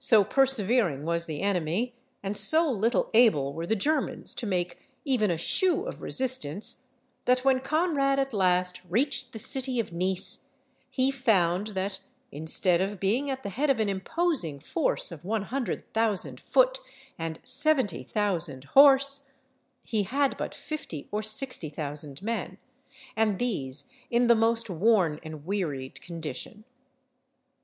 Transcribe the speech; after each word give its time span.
So 0.00 0.24
persevering 0.24 1.04
was 1.04 1.26
the 1.26 1.42
enemy, 1.42 1.94
and 2.24 2.36
so 2.36 2.68
little 2.68 3.08
able 3.14 3.52
were 3.52 3.68
the 3.68 3.76
Germans 3.76 4.34
to 4.34 4.44
make 4.48 4.80
even 5.04 5.30
a 5.30 5.36
shew 5.38 5.86
of 5.86 6.02
resistance, 6.02 6.88
that 7.24 7.44
when 7.44 7.60
Conrad 7.60 8.18
at 8.18 8.32
last 8.32 8.80
reached 8.90 9.32
the 9.32 9.38
city 9.38 9.78
of 9.78 9.92
Nice, 9.92 10.48
he 10.90 11.12
found 11.12 11.68
that, 11.68 12.00
instead 12.32 12.80
of 12.80 12.98
being 12.98 13.30
at 13.30 13.44
the 13.44 13.48
head 13.50 13.70
of 13.70 13.78
an 13.78 13.88
imposing 13.88 14.58
force 14.58 15.12
of 15.12 15.24
one 15.24 15.42
hundred 15.42 15.84
thousand 15.94 16.40
foot 16.40 16.80
and 17.16 17.38
seventy 17.44 18.02
thousand 18.02 18.64
horse, 18.74 19.30
he 19.84 20.02
had 20.02 20.36
but 20.36 20.52
fifty 20.52 21.06
or 21.12 21.22
sixty 21.22 21.68
thousand 21.68 22.22
men, 22.24 22.58
and 23.14 23.38
these 23.38 23.88
in 24.10 24.26
the 24.26 24.34
most 24.34 24.68
worn 24.68 25.20
and 25.22 25.46
wearied 25.46 26.00
condition. 26.02 26.64